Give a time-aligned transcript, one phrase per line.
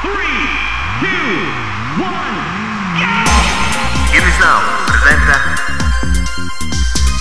[0.00, 0.48] Three,
[1.00, 2.36] two, one,
[2.96, 3.04] go!
[4.10, 5.54] Games Now presenta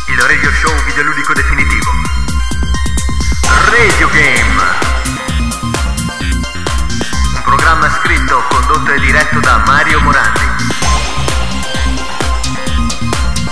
[0.07, 1.91] il radio show videoludico definitivo.
[3.69, 4.61] Radio Game.
[7.35, 10.39] Un programma scritto, condotto e diretto da Mario Morandi.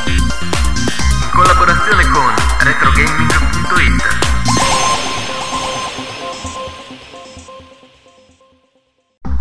[0.06, 4.17] In collaborazione con retrogaming.it.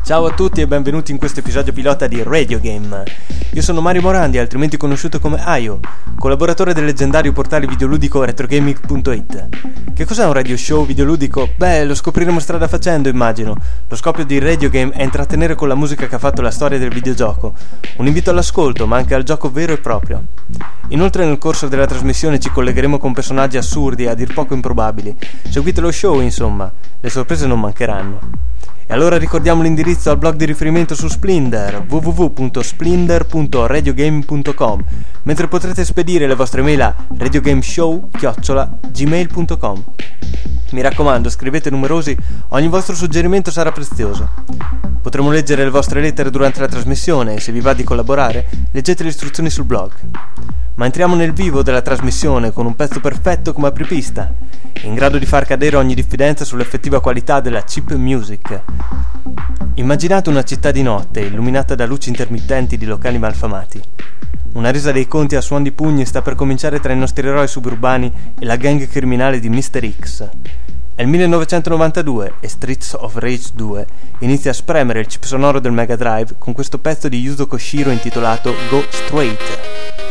[0.07, 3.03] Ciao a tutti e benvenuti in questo episodio pilota di Radio Game.
[3.55, 5.81] Io sono Mario Morandi, altrimenti conosciuto come Aio,
[6.17, 9.49] collaboratore del leggendario portale videoludico retrogaming.it.
[9.93, 11.49] Che cos'è un radio show videoludico?
[11.57, 13.57] Beh, lo scopriremo strada facendo, immagino.
[13.89, 16.79] Lo scopo di Radio Game è intrattenere con la musica che ha fatto la storia
[16.79, 17.55] del videogioco.
[17.97, 20.23] Un invito all'ascolto, ma anche al gioco vero e proprio.
[20.91, 25.17] Inoltre nel corso della trasmissione ci collegheremo con personaggi assurdi e a dir poco improbabili.
[25.51, 28.55] Seguite lo show, insomma, le sorprese non mancheranno.
[28.87, 34.85] E allora ricordiamo l'indirizzo al blog di riferimento su Splinder www.splinder.radiogaming.com
[35.25, 39.85] mentre potrete spedire le vostre mail a radiogameshow-gmail.com
[40.71, 42.17] Mi raccomando, scrivete numerosi,
[42.49, 44.29] ogni vostro suggerimento sarà prezioso.
[45.01, 49.05] Potremo leggere le vostre lettere durante la trasmissione e se vi va di collaborare, leggete
[49.05, 49.93] le istruzioni sul blog.
[50.75, 54.35] Ma entriamo nel vivo della trasmissione con un pezzo perfetto come apripista,
[54.83, 58.61] in grado di far cadere ogni diffidenza sull'effettiva qualità della cheap music.
[59.75, 63.81] Immaginate una città di notte, illuminata da luci intermittenti di locali malfamati.
[64.57, 67.47] Una resa dei conti a suon di pugni sta per cominciare tra i nostri eroi
[67.47, 69.87] suburbani e la gang criminale di Mr.
[70.01, 70.31] X.
[70.95, 73.87] È il 1992 e Streets of Rage 2
[74.21, 77.91] inizia a spremere il chip sonoro del Mega Drive con questo pezzo di Yuzo Koshiro
[77.91, 80.06] intitolato Go Straight.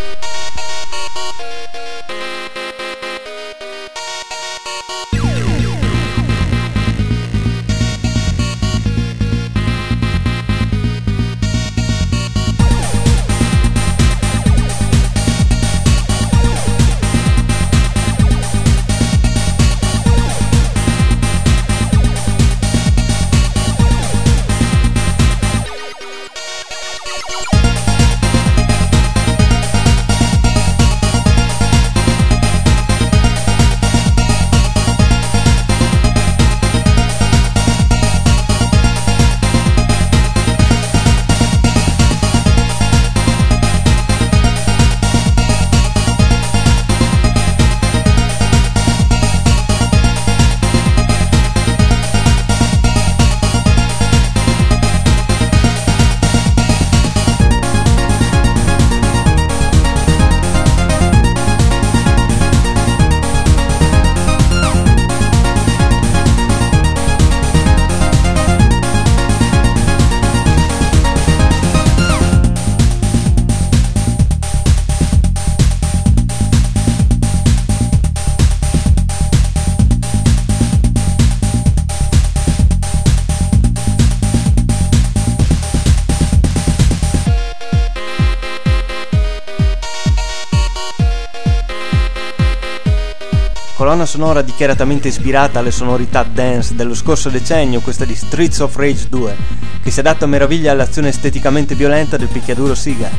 [93.75, 99.07] Colonna sonora dichiaratamente ispirata alle sonorità dance dello scorso decennio, questa di Streets of Rage
[99.09, 99.35] 2,
[99.83, 103.09] che si adatta a meraviglia all'azione esteticamente violenta del picchiaduro Siga.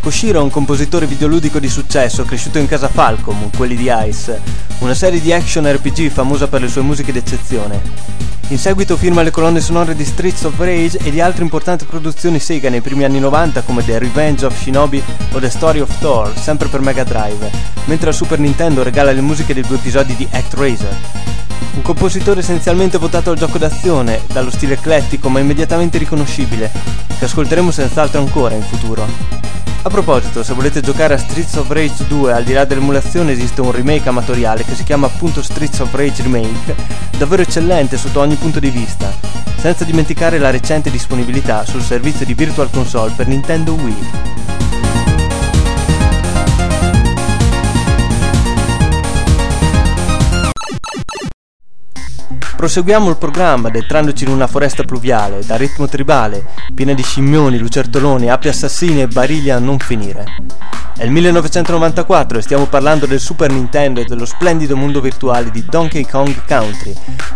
[0.00, 4.38] Koshiro è un compositore videoludico di successo cresciuto in casa Falcom, quelli di Ice,
[4.80, 8.25] una serie di action RPG famosa per le sue musiche d'eccezione.
[8.48, 12.38] In seguito firma le colonne sonore di Streets of Rage e di altre importanti produzioni
[12.38, 15.02] Sega nei primi anni 90 come The Revenge of Shinobi
[15.32, 17.50] o The Story of Thor, sempre per Mega Drive,
[17.86, 20.96] mentre al Super Nintendo regala le musiche dei due episodi di ActRaiser.
[21.74, 26.70] Un compositore essenzialmente votato al gioco d'azione, dallo stile eclettico ma immediatamente riconoscibile,
[27.18, 29.45] che ascolteremo senz'altro ancora in futuro.
[29.86, 33.60] A proposito, se volete giocare a Streets of Rage 2 al di là dell'emulazione esiste
[33.60, 36.74] un remake amatoriale che si chiama appunto Streets of Rage Remake,
[37.16, 39.14] davvero eccellente sotto ogni punto di vista,
[39.56, 44.45] senza dimenticare la recente disponibilità sul servizio di Virtual Console per Nintendo Wii.
[52.56, 56.42] Proseguiamo il programma addentrandoci in una foresta pluviale, da ritmo tribale,
[56.74, 60.24] piena di scimmioni, lucertoloni, api assassine e barili a non finire.
[60.96, 65.66] È il 1994 e stiamo parlando del Super Nintendo e dello splendido mondo virtuale di
[65.68, 66.94] Donkey Kong Country.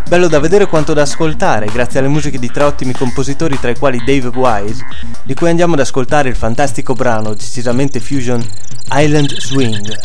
[0.09, 3.77] Bello da vedere quanto da ascoltare, grazie alle musiche di tre ottimi compositori tra i
[3.79, 4.83] quali Dave Wise,
[5.23, 8.43] di cui andiamo ad ascoltare il fantastico brano, decisamente fusion,
[8.93, 9.99] Island Swing.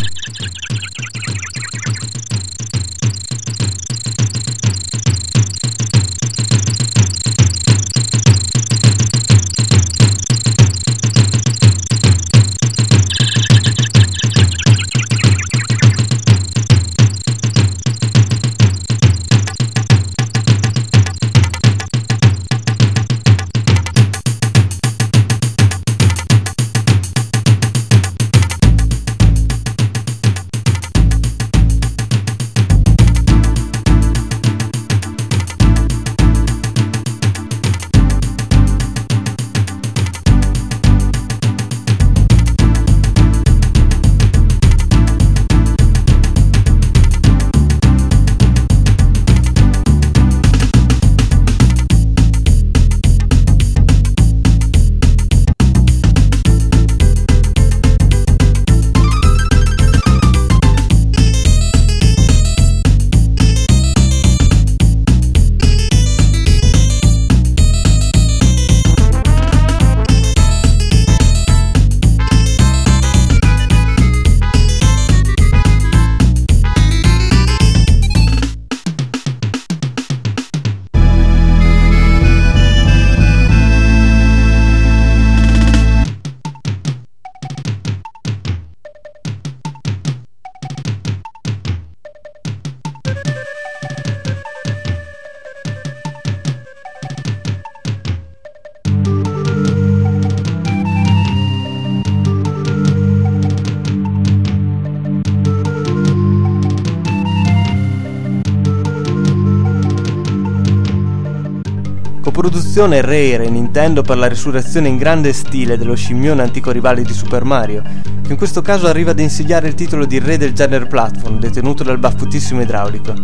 [112.46, 117.12] Coproduzione Rare e Nintendo per la risurrezione in grande stile dello scimmione antico rivale di
[117.12, 117.82] Super Mario,
[118.22, 121.82] che in questo caso arriva ad insidiare il titolo di re del genere platform, detenuto
[121.82, 123.16] dal baffutissimo idraulico.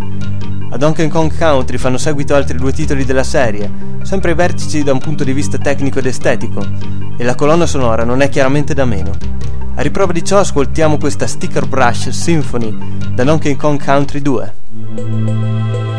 [0.72, 3.70] A Donkey Kong Country fanno seguito altri due titoli della serie,
[4.02, 6.66] sempre ai vertici da un punto di vista tecnico ed estetico,
[7.16, 9.12] e la colonna sonora non è chiaramente da meno.
[9.76, 12.76] A riprova di ciò ascoltiamo questa Sticker Brush Symphony
[13.14, 15.91] da Donkey Kong Country 2.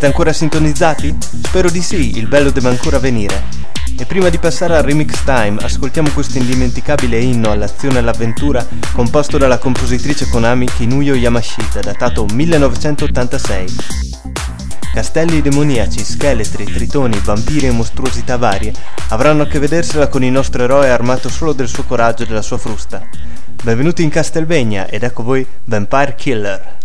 [0.00, 1.14] Siete ancora sintonizzati?
[1.42, 3.42] Spero di sì, il bello deve ancora venire.
[3.98, 9.36] E prima di passare al remix time, ascoltiamo questo indimenticabile inno all'azione e all'avventura composto
[9.36, 13.76] dalla compositrice Konami Kinuyo Yamashita, datato 1986.
[14.94, 18.72] Castelli demoniaci, scheletri, tritoni, vampiri e mostruosità varie
[19.10, 22.40] avranno a che vedersela con il nostro eroe armato solo del suo coraggio e della
[22.40, 23.06] sua frusta.
[23.62, 26.78] Benvenuti in Castelvegna ed ecco voi Vampire Killer.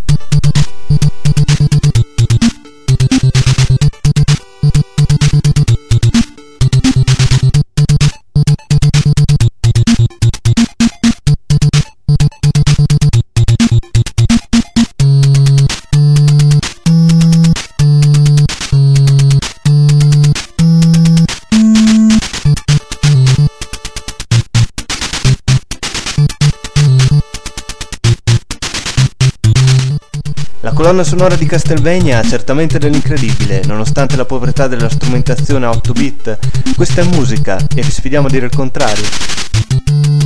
[30.74, 36.40] Colonna sonora di Castlevania ha certamente dell'incredibile, nonostante la povertà della strumentazione a 8 bit.
[36.76, 40.25] Questa è musica e vi sfidiamo a dire il contrario.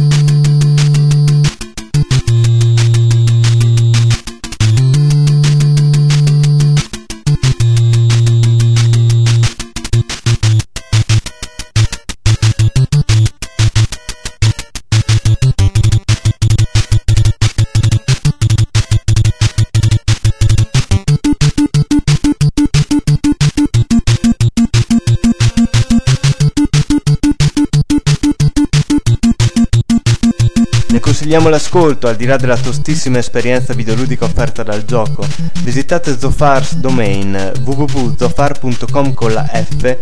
[31.30, 35.28] Consigliamo l'ascolto al di là della tostissima esperienza videoludica offerta dal gioco.
[35.62, 39.98] Visitate Zofar's domain www.zofar.com con la F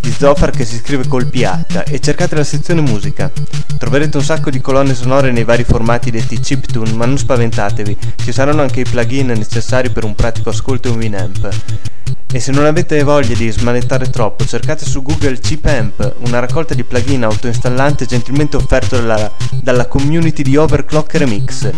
[0.00, 3.28] di Zofar che si scrive col PH e cercate la sezione musica.
[3.76, 8.30] Troverete un sacco di colonne sonore nei vari formati detti chiptune, ma non spaventatevi, ci
[8.30, 12.17] saranno anche i plugin necessari per un pratico ascolto e un Winamp.
[12.30, 16.84] E se non avete voglia di smanettare troppo, cercate su Google CheapAmp, una raccolta di
[16.84, 19.32] plugin autoinstallante gentilmente offerto dalla,
[19.62, 21.70] dalla community di Overclock Remix,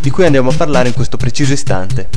[0.00, 2.08] di cui andiamo a parlare in questo preciso istante.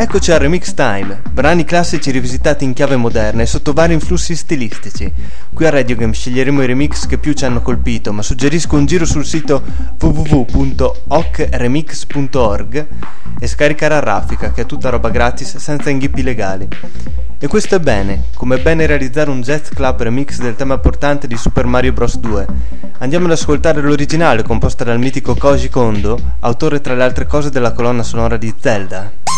[0.00, 5.12] Eccoci al Remix Time, brani classici rivisitati in chiave moderna e sotto vari influssi stilistici.
[5.52, 8.86] Qui a Radio Game sceglieremo i remix che più ci hanno colpito, ma suggerisco un
[8.86, 9.62] giro sul sito
[10.00, 12.86] www.ocremix.org
[13.38, 16.66] e scaricare a raffica che è tutta roba gratis senza inghippi legali.
[17.38, 21.26] E questo è bene, come è bene realizzare un Jazz Club remix del tema portante
[21.26, 22.16] di Super Mario Bros.
[22.16, 22.46] 2.
[23.00, 27.72] Andiamo ad ascoltare l'originale composta dal mitico Koji Kondo, autore tra le altre cose della
[27.72, 29.28] colonna sonora di Zelda.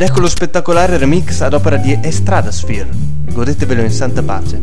[0.00, 2.88] Ed ecco lo spettacolare remix ad opera di Estradasphere.
[3.34, 4.58] Godetevelo in santa pace.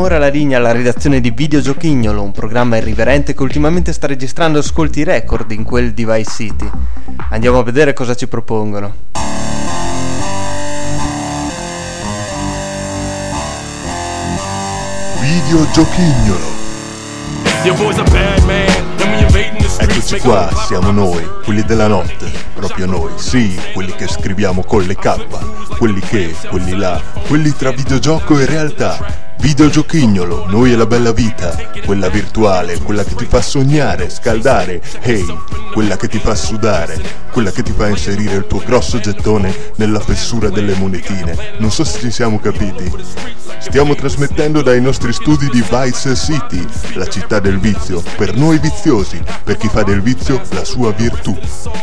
[0.00, 5.02] Ora la linea alla redazione di Videogiochignolo, un programma irriverente che ultimamente sta registrando ascolti
[5.02, 6.70] record in quel di Vice City.
[7.30, 8.94] Andiamo a vedere cosa ci propongono.
[15.20, 16.60] Videogiochignolo.
[19.78, 24.96] Eccoci qua, siamo noi, quelli della notte, proprio noi, sì, quelli che scriviamo con le
[24.96, 31.10] K, quelli che, quelli là, quelli tra videogioco e realtà Videogiochignolo, noi e la bella
[31.10, 31.52] vita,
[31.84, 35.26] quella virtuale, quella che ti fa sognare, scaldare, hey,
[35.72, 37.00] quella che ti fa sudare,
[37.32, 41.56] quella che ti fa inserire il tuo grosso gettone nella fessura delle monetine.
[41.58, 42.88] Non so se ci siamo capiti.
[43.58, 49.20] Stiamo trasmettendo dai nostri studi di Vice City, la città del vizio, per noi viziosi,
[49.42, 51.36] per chi fa del vizio la sua virtù.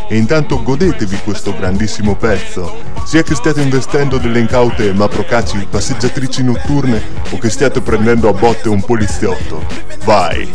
[0.07, 6.43] E intanto godetevi questo grandissimo pezzo, sia che stiate investendo delle incaute ma procaci passeggiatrici
[6.43, 7.01] notturne
[7.31, 9.65] o che stiate prendendo a botte un poliziotto.
[10.03, 10.49] Vai!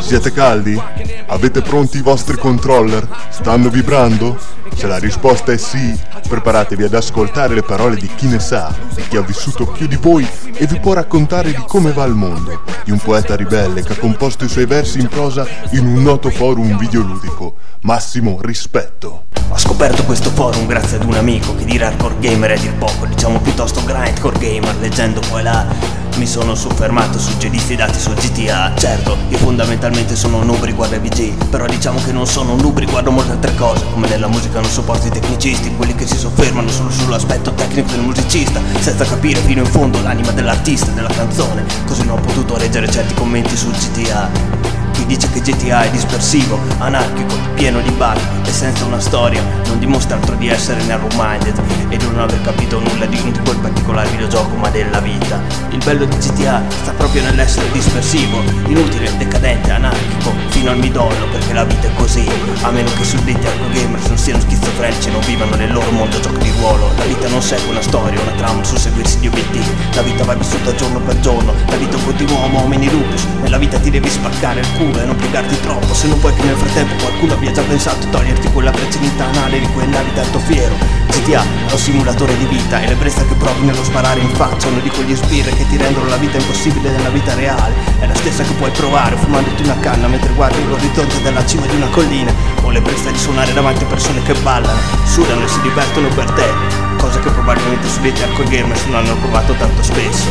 [0.00, 1.19] Siete caldi?
[1.32, 3.06] Avete pronti i vostri controller?
[3.28, 4.36] Stanno vibrando?
[4.74, 5.96] Se la risposta è sì,
[6.28, 9.94] preparatevi ad ascoltare le parole di chi ne sa, di chi ha vissuto più di
[9.94, 13.92] voi e vi può raccontare di come va il mondo, di un poeta ribelle che
[13.92, 17.54] ha composto i suoi versi in prosa in un noto forum videoludico.
[17.82, 19.26] Massimo rispetto.
[19.50, 23.06] Ho scoperto questo forum grazie ad un amico che dire hardcore gamer è dir poco,
[23.06, 28.72] diciamo piuttosto grindcore gamer, leggendo poi là mi sono soffermato su giudizi dati su GTA.
[28.76, 32.60] Certo, io fondamentalmente sono un noob riguardo ai VG, però diciamo che non sono un
[32.60, 36.16] noob riguardo molte altre cose, come nella musica non sopporto i tecnicisti, quelli che si
[36.16, 41.64] soffermano solo sull'aspetto tecnico del musicista, senza capire fino in fondo l'anima dell'artista della canzone.
[41.86, 44.79] Così non ho potuto leggere certi commenti su GTA.
[45.10, 50.14] Dice che GTA è dispersivo, anarchico, pieno di bug e senza una storia non dimostra
[50.14, 54.68] altro di essere narrow-minded e di non aver capito nulla di, quel particolare videogioco ma
[54.68, 55.40] della vita.
[55.70, 61.54] Il bello di GTA sta proprio nell'essere dispersivo, inutile, decadente, anarchico, fino al midollo perché
[61.54, 62.28] la vita è così,
[62.62, 66.20] a meno che i suddetti gamers non siano schizofrenici e non vivano nel loro mondo
[66.20, 66.88] gioco di ruolo.
[66.96, 70.34] La vita non segue una storia, una trama, un susseguirsi di obiettivi, la vita va
[70.34, 74.08] vissuta giorno per giorno, la vita è un continuo homini lupus, nella vita ti devi
[74.08, 75.94] spaccare il culo e non piegarti troppo.
[75.94, 79.66] Se non vuoi che nel frattempo qualcuno abbia già pensato toglierti quella precedente anale di
[79.68, 80.74] quella di tanto fiero.
[81.08, 84.68] GTA è un simulatore di vita e le brezze che provi nello sparare in faccia
[84.68, 87.74] Uno di quegli sbirri che ti rendono la vita impossibile nella vita reale.
[87.98, 91.76] È la stessa che puoi provare fumandoti una canna mentre guardi l'orizzonte dalla cima di
[91.76, 92.32] una collina
[92.62, 96.30] O le brezze di suonare davanti a persone che ballano, sudano e si divertono per
[96.32, 100.28] te Cosa che probabilmente suddetti hardcore gamers non hanno provato tanto spesso.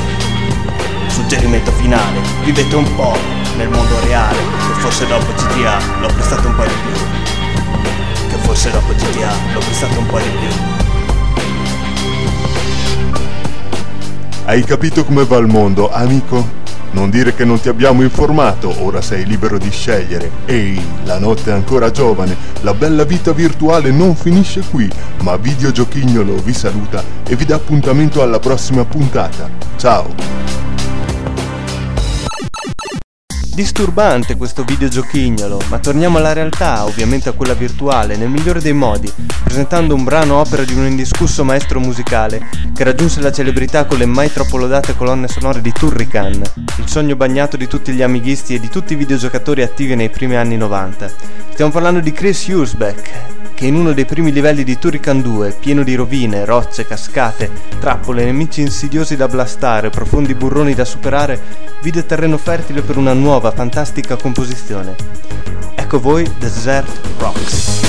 [1.07, 6.55] Suggerimento finale, vivete un po' nel mondo reale, che forse dopo GTA l'ho prestato un
[6.55, 8.29] po' di più.
[8.29, 10.47] Che forse dopo GTA l'ho prestato un po' di più.
[14.45, 16.57] Hai capito come va il mondo, amico?
[16.91, 20.31] Non dire che non ti abbiamo informato, ora sei libero di scegliere.
[20.45, 24.89] Ehi, la notte è ancora giovane, la bella vita virtuale non finisce qui,
[25.21, 29.49] ma Videogiochignolo vi saluta e vi dà appuntamento alla prossima puntata.
[29.75, 30.38] Ciao!
[33.53, 39.11] Disturbante questo videogiochignolo, ma torniamo alla realtà, ovviamente a quella virtuale, nel migliore dei modi,
[39.43, 44.05] presentando un brano opera di un indiscusso maestro musicale che raggiunse la celebrità con le
[44.05, 46.41] mai troppo lodate colonne sonore di Turrican,
[46.77, 50.35] il sogno bagnato di tutti gli amighisti e di tutti i videogiocatori attivi nei primi
[50.35, 51.11] anni 90.
[51.51, 55.83] Stiamo parlando di Chris Husbeck, che in uno dei primi livelli di Turrican 2, pieno
[55.83, 61.37] di rovine, rocce, cascate, trappole, nemici insidiosi da blastare, profondi burroni da superare,
[61.81, 64.95] vide terreno fertile per una nuova, fantastica composizione.
[65.75, 67.88] Ecco voi Desert Rocks.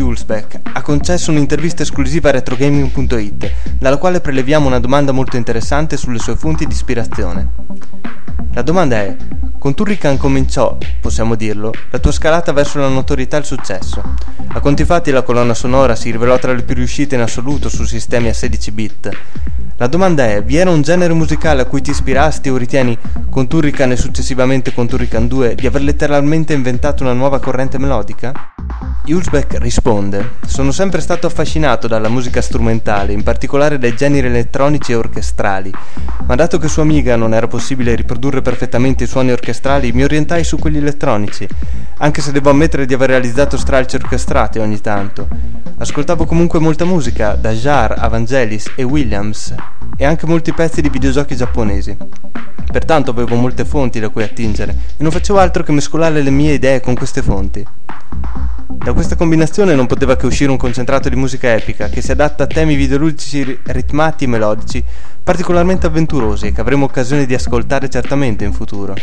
[0.00, 5.98] Chris Hulsbeck ha concesso un'intervista esclusiva a retrogaming.it, dalla quale preleviamo una domanda molto interessante
[5.98, 7.48] sulle sue fonti di ispirazione.
[8.54, 9.14] La domanda è:
[9.58, 14.02] con Turrican cominciò, possiamo dirlo, la tua scalata verso la notorietà e il successo.
[14.48, 17.84] A conti fatti la colonna sonora si rivelò tra le più riuscite in assoluto su
[17.84, 19.10] sistemi a 16 bit.
[19.80, 22.98] La domanda è, vi era un genere musicale a cui ti ispirasti o ritieni,
[23.30, 28.52] con Turrican e successivamente con Turrican 2, di aver letteralmente inventato una nuova corrente melodica?
[29.06, 34.96] Hulsbeck risponde: Sono sempre stato affascinato dalla musica strumentale, in particolare dai generi elettronici e
[34.96, 35.72] orchestrali,
[36.26, 40.44] ma dato che su Amiga non era possibile riprodurre perfettamente i suoni orchestrali, mi orientai
[40.44, 41.48] su quelli elettronici,
[41.96, 45.26] anche se devo ammettere di aver realizzato stralci orchestrati ogni tanto.
[45.78, 49.54] Ascoltavo comunque molta musica, da Jar Vangelis e Williams,
[49.96, 51.96] e anche molti pezzi di videogiochi giapponesi.
[52.70, 56.54] Pertanto avevo molte fonti da cui attingere e non facevo altro che mescolare le mie
[56.54, 57.66] idee con queste fonti.
[58.66, 62.44] Da questa combinazione non poteva che uscire un concentrato di musica epica che si adatta
[62.44, 64.84] a temi videoludici ritmati e melodici
[65.22, 68.94] particolarmente avventurosi e che avremo occasione di ascoltare certamente in futuro.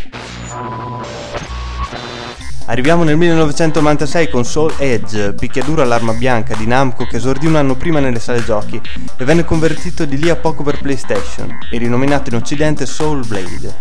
[2.70, 7.76] Arriviamo nel 1996 con Soul Edge, picchiaduro all'arma bianca di Namco che esordì un anno
[7.76, 8.80] prima nelle sale giochi
[9.16, 13.74] e venne convertito di lì a poco per PlayStation e rinominato in occidente Soul Blade.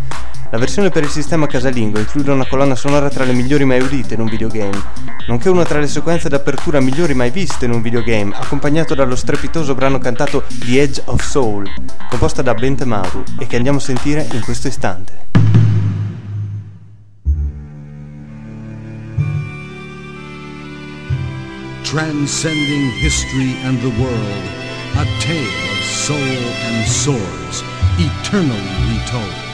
[0.53, 4.15] La versione per il sistema casalingo include una colonna sonora tra le migliori mai udite
[4.15, 4.81] in un videogame,
[5.27, 9.75] nonché una tra le sequenze d'apertura migliori mai viste in un videogame, accompagnato dallo strepitoso
[9.75, 11.69] brano cantato The Edge of Soul,
[12.09, 15.66] composta da Bentemaru e che andiamo a sentire in questo istante.
[21.87, 24.45] Transcending history and the world,
[24.99, 27.63] a tale of soul and swords,
[27.97, 29.46] eternally retold.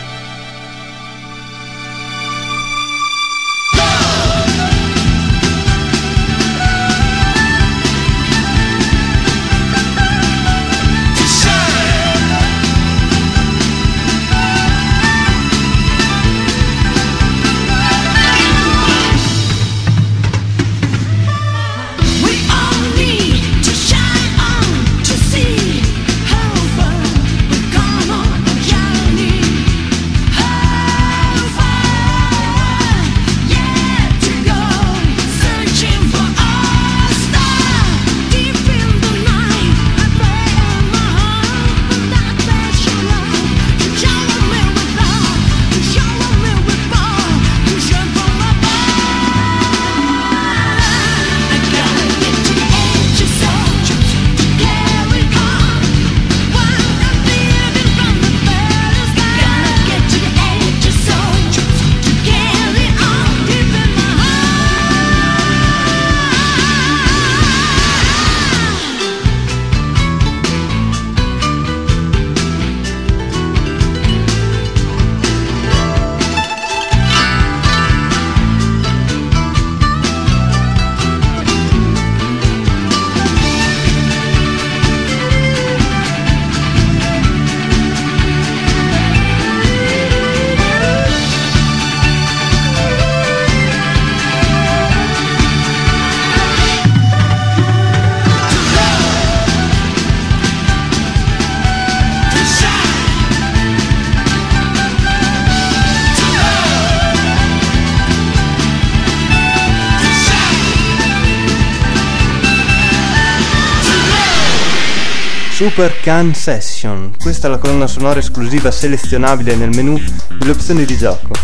[115.63, 117.13] Super Can Session.
[117.17, 119.97] Questa è la colonna sonora esclusiva selezionabile nel menu
[120.37, 121.35] delle opzioni di gioco.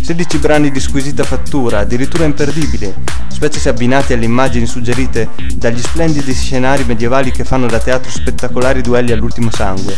[0.00, 2.94] 16 brani di squisita fattura, addirittura imperdibili,
[3.36, 8.80] specie se abbinati alle immagini suggerite dagli splendidi scenari medievali che fanno da teatro spettacolari
[8.80, 9.94] duelli all'ultimo sangue.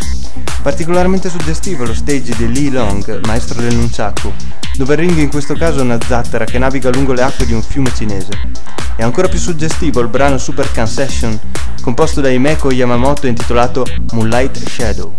[0.61, 4.33] Particolarmente suggestivo lo stage di Lee Long, maestro del nunchaku,
[4.77, 7.62] dove ring in questo caso è una zattera che naviga lungo le acque di un
[7.62, 8.33] fiume cinese.
[8.96, 11.38] E ancora più suggestivo il brano Super Can Session,
[11.81, 15.14] composto da Himeko Yamamoto intitolato Moonlight Shadow.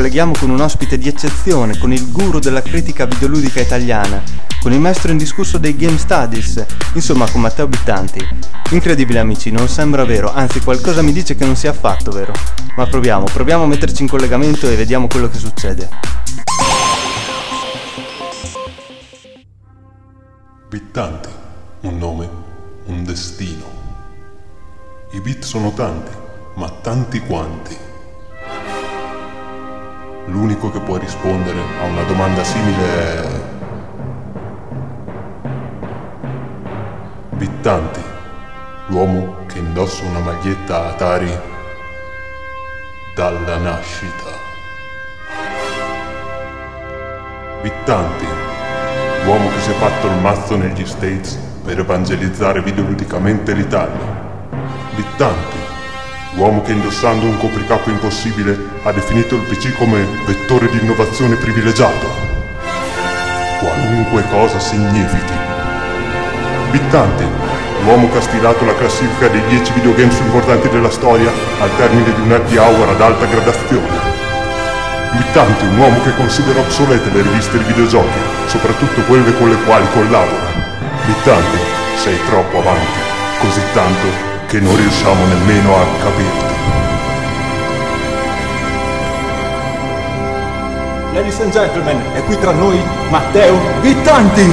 [0.00, 4.22] Colleghiamo con un ospite di eccezione, con il guru della critica videoludica italiana,
[4.62, 8.26] con il maestro indiscusso dei Game Studies, insomma con Matteo Bittanti.
[8.70, 12.32] Incredibile amici, non sembra vero, anzi qualcosa mi dice che non sia affatto vero.
[12.76, 15.86] Ma proviamo, proviamo a metterci in collegamento e vediamo quello che succede.
[20.70, 21.28] Bittanti,
[21.80, 22.28] un nome,
[22.86, 23.64] un destino.
[25.12, 26.10] I bit sono tanti,
[26.54, 27.88] ma tanti quanti.
[30.30, 33.28] L'unico che può rispondere a una domanda simile è...
[37.30, 38.00] Bittanti,
[38.86, 41.36] l'uomo che indossa una maglietta Atari
[43.16, 44.30] dalla nascita.
[47.62, 48.26] Bittanti,
[49.24, 54.18] l'uomo che si è fatto il mazzo negli States per evangelizzare videoludicamente l'Italia.
[54.94, 55.69] Bittanti,
[56.34, 62.28] l'uomo che indossando un copricapo impossibile ha definito il PC come vettore di innovazione privilegiato.
[63.58, 65.32] Qualunque cosa significhi.
[66.70, 67.24] Bittanti,
[67.82, 72.14] l'uomo che ha stilato la classifica dei 10 videogames più importanti della storia al termine
[72.14, 74.18] di un happy hour ad alta gradazione.
[75.12, 79.86] Bittanti, un uomo che considera obsolete le riviste di videogiochi, soprattutto quelle con le quali
[79.92, 80.48] collabora.
[81.04, 81.58] Bittanti,
[81.96, 83.00] sei troppo avanti,
[83.40, 86.54] così tanto che non riusciamo nemmeno a capirti.
[91.14, 92.76] Ladies and gentlemen, è qui tra noi
[93.10, 94.52] Matteo Vittanti!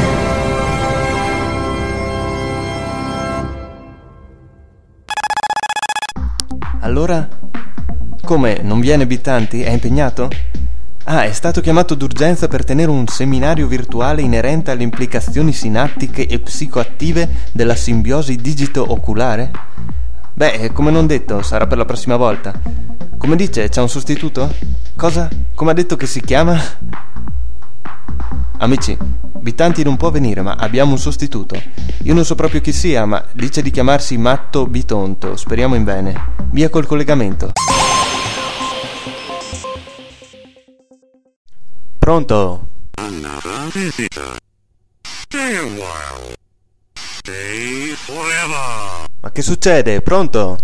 [6.82, 7.28] Allora?
[8.24, 8.60] Come?
[8.62, 9.64] Non viene Bittanti?
[9.64, 10.30] È impegnato?
[11.10, 16.40] Ah, è stato chiamato d'urgenza per tenere un seminario virtuale inerente alle implicazioni sinattiche e
[16.40, 19.50] psicoattive della simbiosi digito-oculare?
[20.34, 22.52] Beh, come non detto, sarà per la prossima volta.
[23.18, 24.54] Come dice, c'è un sostituto?
[24.98, 25.30] Cosa?
[25.56, 26.60] Come ha detto che si chiama?
[28.58, 28.98] Amici,
[29.40, 31.56] Bittanti non può venire, ma abbiamo un sostituto.
[32.04, 35.38] Io non so proprio chi sia, ma dice di chiamarsi Matto Bitonto.
[35.38, 36.14] Speriamo in bene.
[36.52, 37.54] Via col collegamento.
[42.08, 42.66] Pronto?
[43.00, 44.38] Another visitor.
[45.04, 46.36] Stay a while.
[46.96, 49.08] Stay forever.
[49.20, 50.02] Ma che succede?
[50.02, 50.58] Pronto?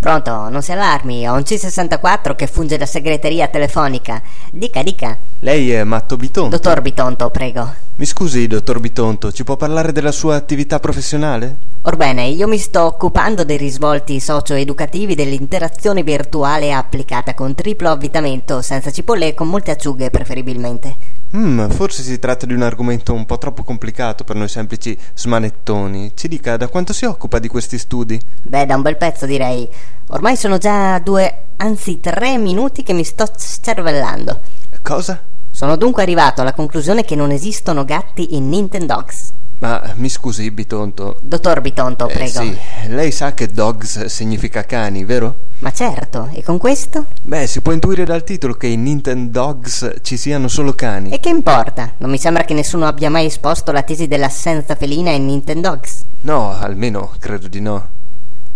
[0.00, 4.22] Pronto, non si allarmi, ho un C64 che funge da segreteria telefonica.
[4.50, 5.18] Dica, dica.
[5.40, 6.56] Lei è Matto Bitonto?
[6.56, 7.70] Dottor Bitonto, prego.
[7.96, 11.68] Mi scusi, dottor Bitonto, ci può parlare della sua attività professionale?
[11.82, 18.90] Orbene, io mi sto occupando dei risvolti socio-educativi dell'interazione virtuale applicata con triplo avvitamento, senza
[18.90, 20.96] cipolle e con molte acciughe preferibilmente.
[21.32, 26.12] Hmm, forse si tratta di un argomento un po' troppo complicato per noi semplici smanettoni.
[26.14, 28.20] Ci dica da quanto si occupa di questi studi?
[28.42, 29.68] Beh, da un bel pezzo direi.
[30.12, 33.26] Ormai sono già due, anzi tre minuti che mi sto
[33.62, 34.40] cervellando.
[34.82, 35.22] Cosa?
[35.50, 39.32] Sono dunque arrivato alla conclusione che non esistono gatti in Nintendogs.
[39.60, 41.18] Ma mi scusi, Bitonto.
[41.20, 42.40] Dottor Bitonto, Eh, prego.
[42.40, 42.56] sì,
[42.88, 45.34] lei sa che dogs significa cani, vero?
[45.58, 47.06] Ma certo, e con questo?
[47.22, 51.10] Beh, si può intuire dal titolo che in Nintendogs ci siano solo cani.
[51.10, 51.92] E che importa?
[51.98, 56.02] Non mi sembra che nessuno abbia mai esposto la tesi dell'assenza felina in Nintendogs.
[56.22, 57.88] No, almeno credo di no.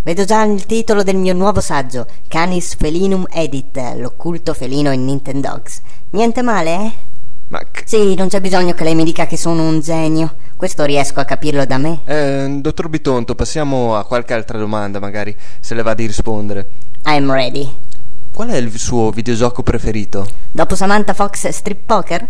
[0.04, 5.80] Vedo già il titolo del mio nuovo saggio, Canis Felinum Edit, l'occulto felino in Nintendogs.
[6.10, 6.92] Niente male, eh?
[7.48, 7.84] Ma che...
[7.86, 10.34] Sì, non c'è bisogno che lei mi dica che sono un genio.
[10.56, 12.00] Questo riesco a capirlo da me.
[12.04, 16.68] Eh, dottor Bitonto, passiamo a qualche altra domanda, magari, se le va di rispondere.
[17.06, 17.66] I'm ready.
[18.30, 20.28] Qual è il suo videogioco preferito?
[20.50, 22.28] Dopo Samantha Fox Strip Poker?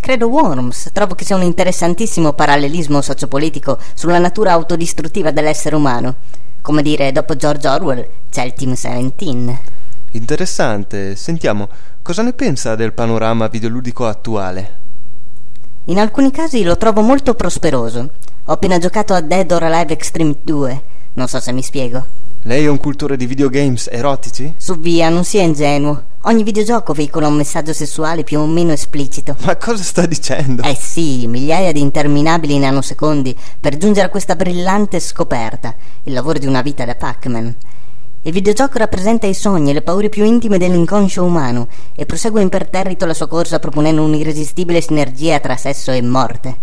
[0.00, 0.90] Credo Worms.
[0.92, 6.16] Trovo che sia un interessantissimo parallelismo sociopolitico sulla natura autodistruttiva dell'essere umano.
[6.66, 9.60] Come dire, dopo George Orwell c'è il Team 17.
[10.10, 11.14] Interessante.
[11.14, 11.68] Sentiamo,
[12.02, 14.78] cosa ne pensa del panorama videoludico attuale?
[15.84, 18.10] In alcuni casi lo trovo molto prosperoso.
[18.46, 20.82] Ho appena giocato a Dead or Alive Extreme 2.
[21.12, 22.04] Non so se mi spiego.
[22.46, 24.54] Lei è un cultore di videogames erotici?
[24.56, 26.00] Su via, non sia ingenuo.
[26.22, 29.34] Ogni videogioco veicola un messaggio sessuale più o meno esplicito.
[29.44, 30.62] Ma cosa sta dicendo?
[30.62, 35.74] Eh sì, migliaia di interminabili nanosecondi per giungere a questa brillante scoperta,
[36.04, 37.52] il lavoro di una vita da Pac-Man.
[38.22, 41.66] Il videogioco rappresenta i sogni e le paure più intime dell'inconscio umano
[41.96, 46.56] e prosegue imperterrito la sua corsa proponendo un'irresistibile sinergia tra sesso e morte.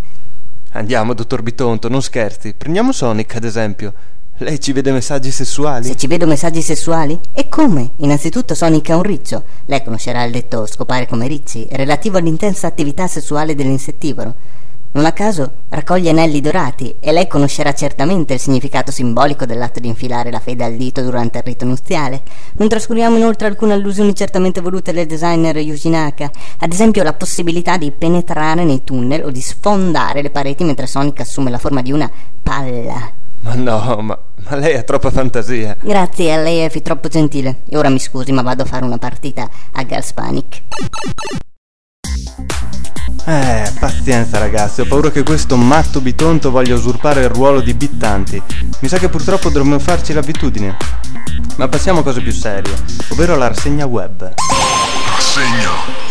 [0.72, 2.54] Andiamo, dottor Bitonto, non scherzi.
[2.56, 3.92] Prendiamo Sonic, ad esempio.
[4.38, 5.86] Lei ci vede messaggi sessuali?
[5.86, 7.16] Se ci vedo messaggi sessuali?
[7.32, 7.90] E come?
[7.98, 9.44] Innanzitutto Sonic è un riccio.
[9.66, 14.34] Lei conoscerà il detto scopare come ricci, relativo all'intensa attività sessuale dell'insettivoro.
[14.90, 19.86] Non a caso raccoglie anelli dorati e lei conoscerà certamente il significato simbolico dell'atto di
[19.86, 22.22] infilare la fede al dito durante il rito nuziale.
[22.54, 26.28] Non trascuriamo inoltre alcune allusioni certamente volute dal designer Yuji Naka,
[26.58, 31.20] ad esempio la possibilità di penetrare nei tunnel o di sfondare le pareti mentre Sonic
[31.20, 32.10] assume la forma di una
[32.42, 33.22] palla.
[33.44, 34.18] Ma no, ma,
[34.48, 35.76] ma lei ha troppa fantasia.
[35.80, 37.60] Grazie, a lei è fin troppo gentile.
[37.68, 40.62] E ora mi scusi, ma vado a fare una partita a Girls Panic.
[43.26, 48.42] Eh, pazienza ragazzi, ho paura che questo matto bitonto voglia usurpare il ruolo di Bittanti.
[48.80, 50.76] Mi sa che purtroppo dovremmo farci l'abitudine.
[51.56, 52.72] Ma passiamo a cose più serie,
[53.10, 54.34] ovvero la rassegna web.
[55.16, 56.03] Rassegna web.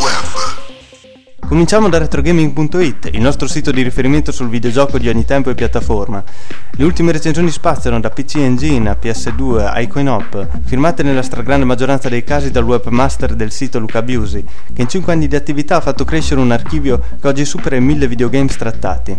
[1.45, 6.23] Cominciamo da retrogaming.it, il nostro sito di riferimento sul videogioco di ogni tempo e piattaforma.
[6.71, 12.09] Le ultime recensioni spaziano da PC Engine a PS2 a Icoinop, firmate nella stragrande maggioranza
[12.09, 15.81] dei casi dal webmaster del sito Luca Biusi, che in 5 anni di attività ha
[15.81, 19.15] fatto crescere un archivio che oggi supera i 1000 videogames trattati.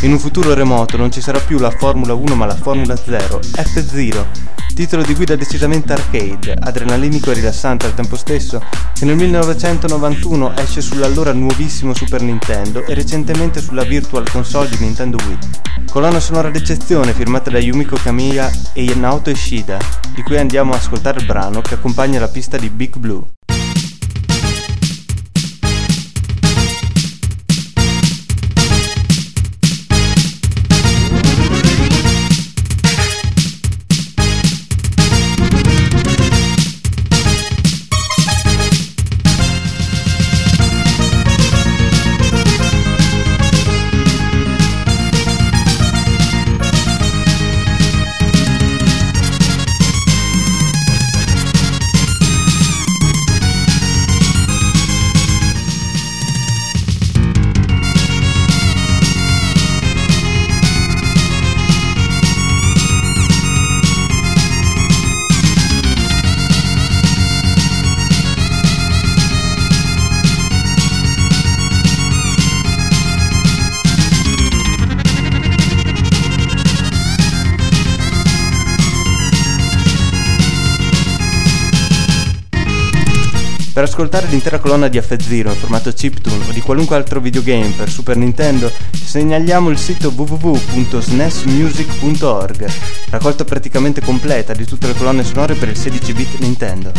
[0.00, 3.40] In un futuro remoto non ci sarà più la Formula 1 ma la Formula 0,
[3.40, 4.24] F0,
[4.74, 8.62] titolo di guida decisamente arcade, adrenalinico e rilassante al tempo stesso,
[8.94, 15.18] che nel 1991 esce sull'allora nuovissimo Super Nintendo e recentemente sulla Virtual Console di Nintendo
[15.26, 15.38] Wii.
[15.90, 19.78] Colonna sonora d'eccezione firmata da Yumiko Kamiya e Naoto Ishida,
[20.12, 23.33] di cui andiamo a ascoltare il brano che accompagna la pista di Big Blue.
[83.84, 87.88] Per ascoltare l'intera colonna di F-Zero in formato chiptune o di qualunque altro videogame per
[87.88, 92.66] Super Nintendo, segnaliamo il sito www.snesmusic.org,
[93.10, 96.90] raccolta praticamente completa di tutte le colonne sonore per il 16-bit Nintendo.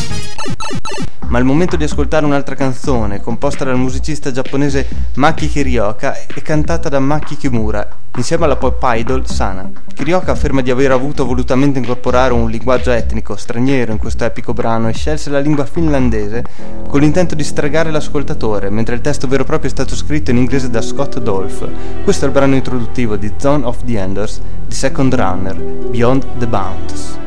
[1.28, 6.88] Ma il momento di ascoltare un'altra canzone, composta dal musicista giapponese Maki Kirioka e cantata
[6.88, 7.86] da Maki Kimura,
[8.16, 9.70] insieme alla pop idol Sana.
[9.94, 14.88] Kirioka afferma di aver avuto volutamente incorporare un linguaggio etnico straniero in questo epico brano
[14.88, 19.46] e scelse la lingua finlandese con l'intento di stregare l'ascoltatore, mentre il testo vero e
[19.46, 21.68] proprio è stato scritto in inglese da Scott Dolph.
[22.04, 26.48] Questo è il brano introduttivo di Zone of the Enders di Second Runner, Beyond the
[26.48, 27.20] Bounds.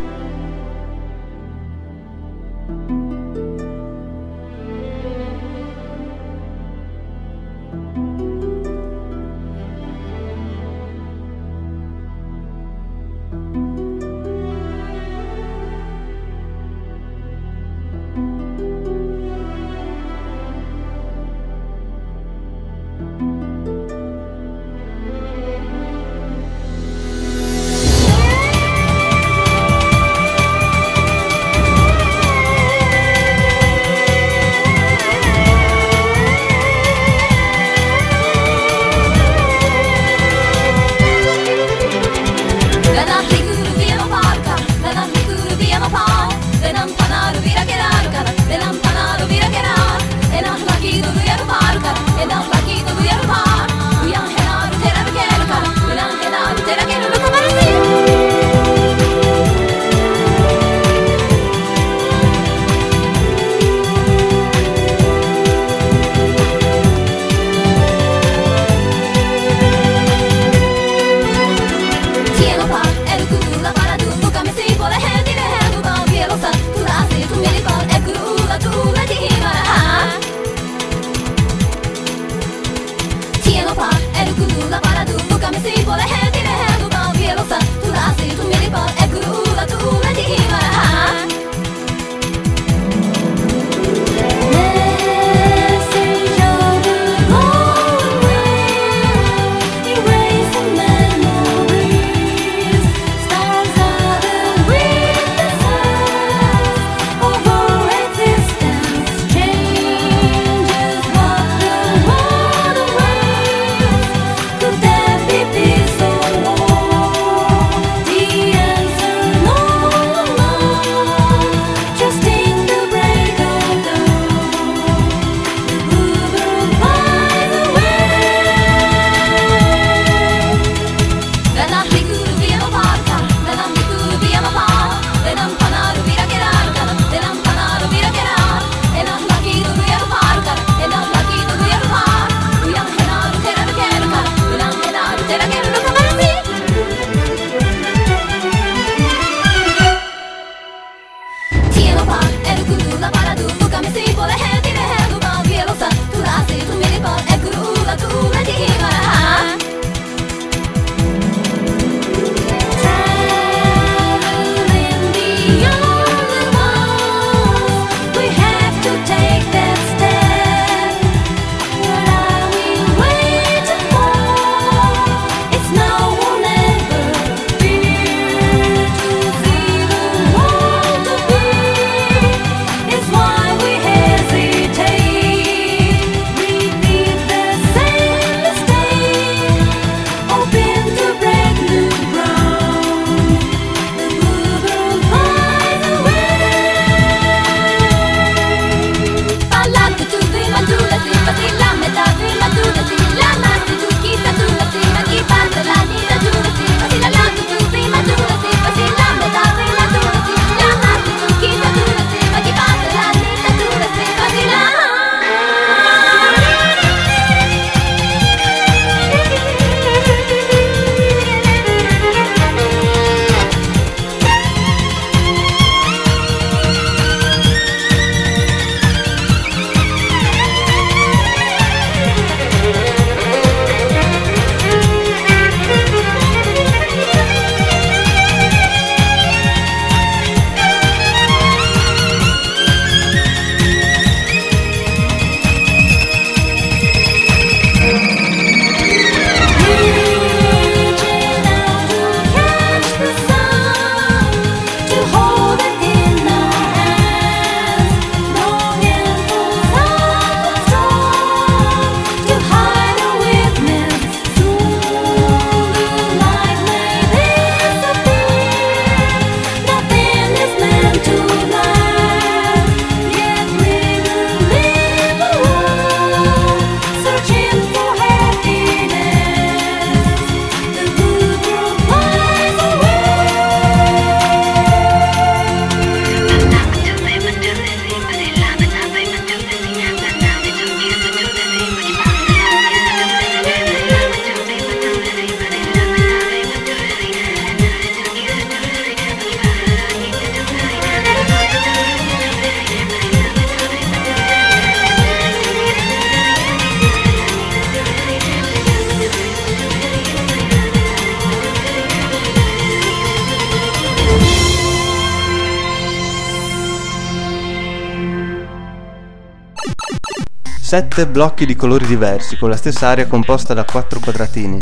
[320.68, 324.58] Sette blocchi di colori diversi, con la stessa area composta da quattro quadratini.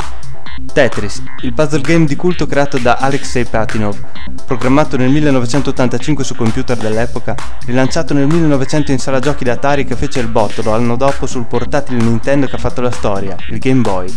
[0.71, 4.01] Tetris, il puzzle game di culto creato da Alexei Patinov,
[4.45, 7.35] programmato nel 1985 su computer dell'epoca,
[7.65, 11.43] rilanciato nel 1900 in sala giochi da Atari che fece il botto l'anno dopo sul
[11.43, 14.15] portatile Nintendo che ha fatto la storia, il Game Boy.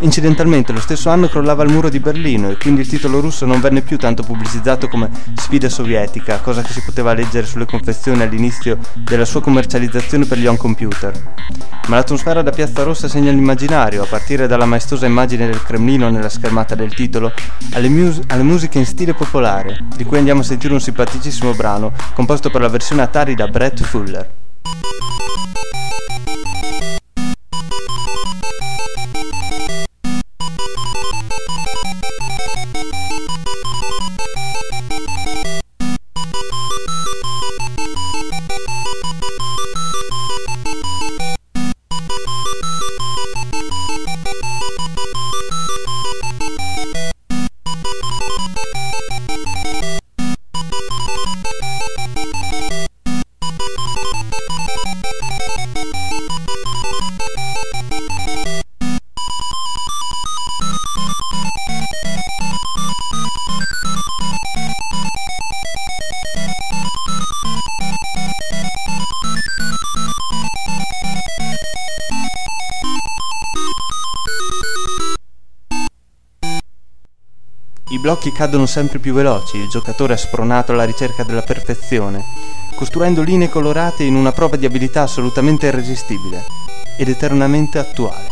[0.00, 3.60] Incidentalmente lo stesso anno crollava il muro di Berlino e quindi il titolo russo non
[3.60, 8.78] venne più tanto pubblicizzato come sfida sovietica, cosa che si poteva leggere sulle confezioni all'inizio
[8.94, 11.12] della sua commercializzazione per gli home computer.
[11.86, 16.28] Ma l'atmosfera da Piazza Rossa segna l'immaginario, a partire dalla maestosa immagine del Cremlino nella
[16.28, 17.32] schermata del titolo,
[17.72, 21.92] alle, mus- alle musiche in stile popolare, di cui andiamo a sentire un simpaticissimo brano
[22.14, 24.28] composto per la versione Atari da Brett Fuller.
[78.04, 82.22] Blocchi cadono sempre più veloci, il giocatore è spronato alla ricerca della perfezione,
[82.74, 86.44] costruendo linee colorate in una prova di abilità assolutamente irresistibile
[86.98, 88.28] ed eternamente attuale.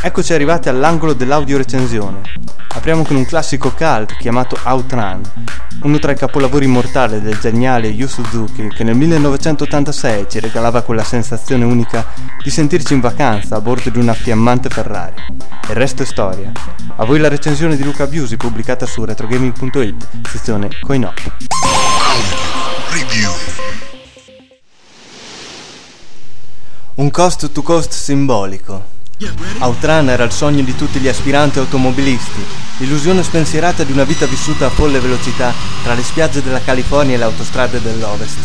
[0.00, 2.20] Eccoci arrivati all'angolo dell'audio recensione.
[2.78, 5.20] Apriamo con un classico cult chiamato Outrun,
[5.82, 11.02] uno tra i capolavori immortali del geniale Yu Suzuki che nel 1986 ci regalava quella
[11.02, 12.06] sensazione unica
[12.40, 15.16] di sentirci in vacanza a bordo di una fiammante Ferrari.
[15.68, 16.52] Il resto è storia.
[16.94, 21.12] A voi la recensione di Luca Abusi pubblicata su retrogaming.it, sezione Coin.
[26.94, 28.97] Un cost to cost simbolico.
[29.58, 32.40] Outrun era il sogno di tutti gli aspiranti automobilisti,
[32.76, 35.52] l'illusione spensierata di una vita vissuta a folle velocità
[35.82, 38.36] tra le spiagge della California e le autostrade dell'Ovest.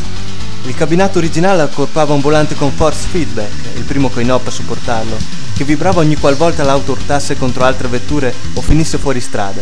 [0.65, 5.15] Il cabinato originale accorpava un volante con force feedback, il primo coin-op a supportarlo,
[5.55, 9.61] che vibrava ogni qualvolta l'auto urtasse contro altre vetture o finisse fuori strada.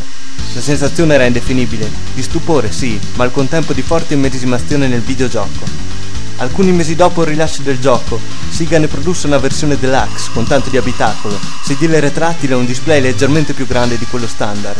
[0.54, 5.66] La sensazione era indefinibile, di stupore sì, ma al contempo di forte immedesimazione nel videogioco.
[6.38, 8.20] Alcuni mesi dopo il rilascio del gioco,
[8.50, 13.00] Sega ne produsse una versione deluxe con tanto di abitacolo, sedile retrattile e un display
[13.02, 14.80] leggermente più grande di quello standard.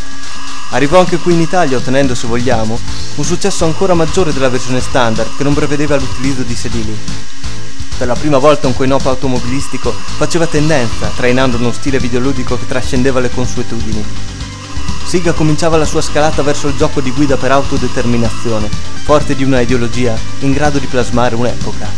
[0.72, 2.80] Arrivò anche qui in Italia ottenendo, se vogliamo,
[3.16, 6.98] un successo ancora maggiore della versione standard che non prevedeva l'utilizzo di sedili.
[7.98, 13.20] Per la prima volta un coin-op automobilistico faceva tendenza, trainando uno stile videoludico che trascendeva
[13.20, 14.41] le consuetudini.
[15.04, 18.70] Siga cominciava la sua scalata verso il gioco di guida per autodeterminazione,
[19.04, 21.90] forte di una ideologia in grado di plasmare un'epoca.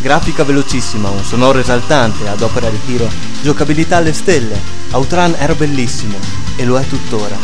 [0.00, 3.08] Grafica velocissima, un sonoro esaltante ad opera di Hiro,
[3.42, 6.18] giocabilità alle stelle, Outrun era bellissimo
[6.56, 7.36] e lo è tuttora.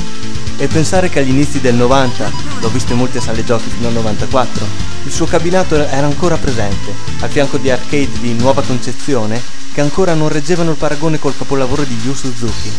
[0.56, 3.94] E pensare che agli inizi del 90, l'ho visto in molte sale giochi fino al
[3.94, 4.66] 94,
[5.04, 10.14] il suo cabinato era ancora presente, al fianco di arcade di nuova concezione che ancora
[10.14, 12.70] non reggevano il paragone col capolavoro di Yu Suzuki.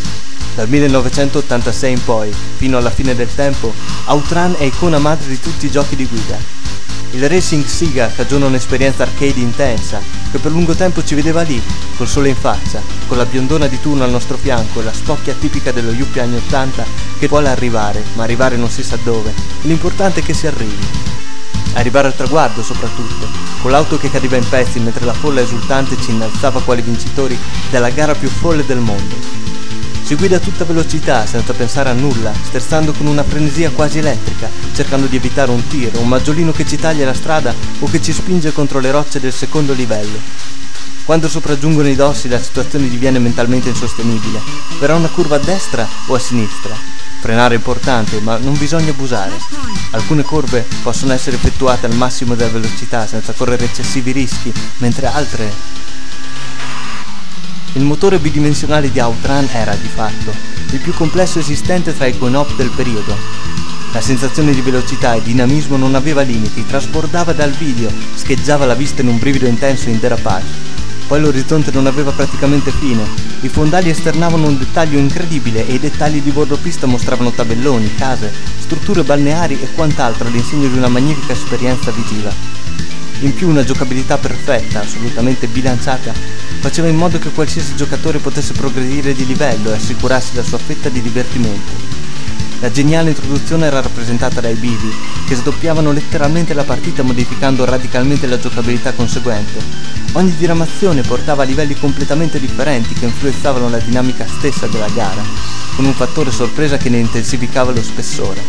[0.56, 3.74] Dal 1986 in poi, fino alla fine del tempo,
[4.06, 6.38] Outrun è icona madre di tutti i giochi di guida.
[7.12, 11.62] Il Racing Siga cagiona un'esperienza arcade intensa, che per lungo tempo ci vedeva lì,
[11.98, 15.36] col sole in faccia, con la biondona di turno al nostro fianco e la spocchia
[15.38, 16.86] tipica dello Yuppie anni 80
[17.20, 19.34] che vuole arrivare, ma arrivare non si sa dove.
[19.64, 21.24] L'importante è che si arrivi.
[21.74, 23.28] Arrivare al traguardo soprattutto,
[23.61, 27.38] con l'auto che cadeva in pezzi mentre la folla esultante ci innalzava quali vincitori
[27.70, 29.16] della gara più folle del mondo.
[30.05, 34.47] Si guida a tutta velocità, senza pensare a nulla, sterzando con una frenesia quasi elettrica,
[34.74, 38.13] cercando di evitare un tiro, un maggiolino che ci taglia la strada o che ci
[38.13, 40.20] spinge contro le rocce del secondo livello.
[41.05, 44.39] Quando sopraggiungono i dossi la situazione diviene mentalmente insostenibile.
[44.80, 46.76] Verrà una curva a destra o a sinistra.
[47.26, 49.36] Frenare è importante, ma non bisogna abusare.
[49.93, 55.51] Alcune curve possono essere effettuate al massimo della velocità senza correre eccessivi rischi, mentre altre
[57.73, 60.32] il motore bidimensionale di Outrun era, di fatto,
[60.69, 63.17] il più complesso esistente tra i coin-op del periodo.
[63.91, 69.01] La sensazione di velocità e dinamismo non aveva limiti, trasbordava dal video, scheggiava la vista
[69.01, 70.74] in un brivido intenso in derapage.
[71.08, 73.08] Poi l'orizzonte non aveva praticamente fine.
[73.41, 78.34] I fondali esternavano un dettaglio incredibile e i dettagli di bordo pista mostravano tabelloni, case,
[78.60, 82.34] strutture balneari e quant'altro all'insegno di una magnifica esperienza visiva.
[83.20, 86.12] In più una giocabilità perfetta, assolutamente bilanciata,
[86.60, 90.89] faceva in modo che qualsiasi giocatore potesse progredire di livello e assicurarsi la sua fetta
[90.89, 92.05] di divertimento.
[92.60, 94.91] La geniale introduzione era rappresentata dai bivi,
[95.28, 99.60] che sdoppiavano letteralmente la partita modificando radicalmente la giocabilità conseguente.
[100.14, 105.22] Ogni diramazione portava a livelli completamente differenti che influenzavano la dinamica stessa della gara,
[105.76, 108.41] con un fattore sorpresa che ne intensificava lo spessore.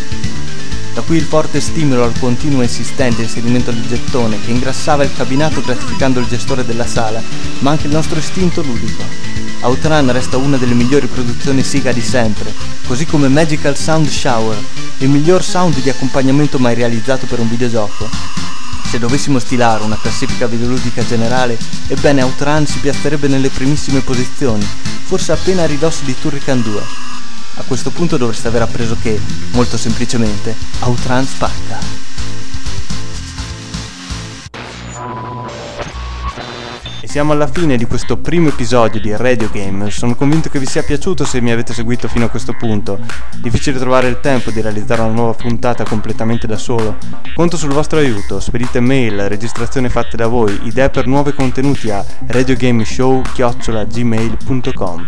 [0.95, 5.13] Da qui il forte stimolo al continuo e insistente inserimento del gettone che ingrassava il
[5.15, 7.21] cabinato gratificando il gestore della sala,
[7.59, 9.03] ma anche il nostro istinto ludico.
[9.61, 12.53] Outrun resta una delle migliori produzioni Siga di sempre,
[12.87, 14.57] così come Magical Sound Shower,
[14.99, 18.09] il miglior sound di accompagnamento mai realizzato per un videogioco.
[18.89, 24.67] Se dovessimo stilare una classifica videoludica generale, ebbene Outrun si piazzerebbe nelle primissime posizioni,
[25.05, 26.83] forse appena a ridosso di Turrican 2.
[27.57, 29.19] A questo punto dovreste aver appreso che,
[29.53, 31.96] molto semplicemente, Outrun spacca.
[37.17, 39.91] Siamo alla fine di questo primo episodio di Radio Game.
[39.91, 42.99] Sono convinto che vi sia piaciuto se mi avete seguito fino a questo punto.
[43.39, 46.97] Difficile trovare il tempo di realizzare una nuova puntata completamente da solo.
[47.35, 52.05] Conto sul vostro aiuto, spedite mail, registrazioni fatte da voi, idee per nuovi contenuti a
[52.27, 55.07] radiogameshow.gmail.com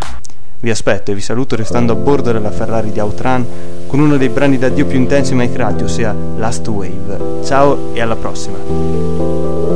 [0.61, 3.47] Vi aspetto e vi saluto restando a bordo della Ferrari di Outrun
[3.87, 7.45] con uno dei brani d'addio più intensi mai creati, ossia Last Wave.
[7.45, 9.68] Ciao e alla prossima!